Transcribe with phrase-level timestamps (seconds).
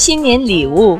[0.00, 0.98] 新年礼物。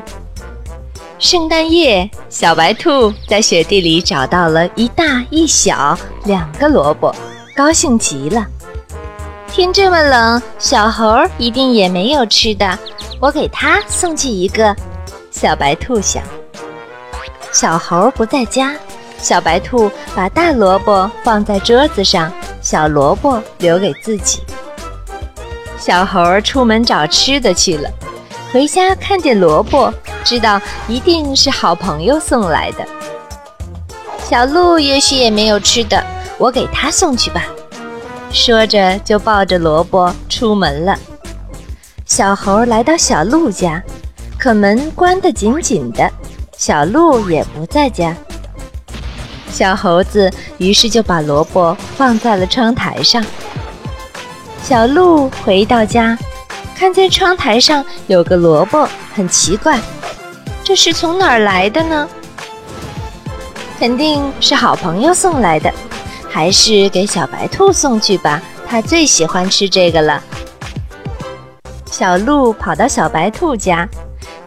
[1.17, 7.11] 圣诞夜，小白兔在雪地里找到了一大一小两个萝卜，
[7.55, 8.45] 高兴极了。
[9.47, 12.77] 天这么冷，小猴一定也没有吃的，
[13.19, 14.75] 我给他送去一个。
[15.31, 16.21] 小白兔想。
[17.51, 18.75] 小猴不在家，
[19.17, 22.31] 小白兔把大萝卜放在桌子上，
[22.61, 24.41] 小萝卜留给自己。
[25.79, 27.89] 小猴出门找吃的去了，
[28.51, 29.93] 回家看见萝卜，
[30.25, 32.85] 知道一定是好朋友送来的。
[34.21, 36.03] 小鹿也许也没有吃的，
[36.37, 37.45] 我给他送去吧。
[38.29, 40.97] 说着，就抱着萝卜出门了。
[42.05, 43.81] 小猴来到小鹿家，
[44.37, 46.11] 可门关得紧紧的，
[46.57, 48.13] 小鹿也不在家。
[49.49, 53.23] 小猴子于是就把萝卜放在了窗台上。
[54.61, 56.17] 小鹿回到家，
[56.81, 59.79] 看见窗台上有个萝卜，很奇怪，
[60.63, 62.09] 这是从哪儿来的呢？
[63.77, 65.71] 肯定是好朋友送来的。
[66.27, 70.23] 还是给小白兔送去吧，它最喜欢吃这个了。
[71.85, 73.87] 小鹿跑到小白兔家，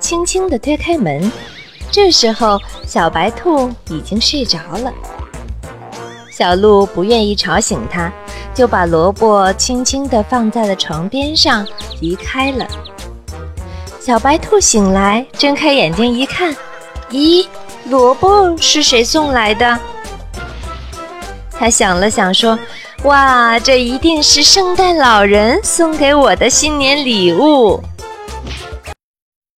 [0.01, 1.31] 轻轻地推开门。
[1.89, 4.93] 这时候，小白兔已经睡着了。
[6.37, 8.11] 小鹿不愿意吵醒它，
[8.53, 11.65] 就把萝卜轻轻地放在了床边上，
[12.01, 12.67] 离开了。
[14.01, 16.53] 小白兔醒来，睁开眼睛一看，
[17.11, 17.47] 咦，
[17.89, 19.79] 萝卜是谁送来的？
[21.57, 22.59] 他想了想，说
[23.05, 27.81] ：“哇，这一定是圣诞老人送给我的新年礼物。”